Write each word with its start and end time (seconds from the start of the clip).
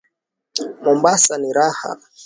Mombasa 0.83 1.33
ni 1.37 1.49
raha 1.57 1.91